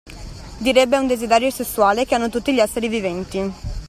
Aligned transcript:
Direbbe 0.57 0.95
è 0.95 0.99
un 0.99 1.05
desiderio 1.05 1.51
sessuale 1.51 2.05
che 2.07 2.15
hanno 2.15 2.29
tutti 2.29 2.51
gli 2.55 2.59
essere 2.59 2.87
viventi. 2.89 3.53